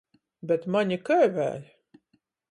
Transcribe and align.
Bet 0.51 0.63
maņ 0.75 0.93
i 0.95 0.97
kai 1.09 1.17
vēļ! 1.35 1.67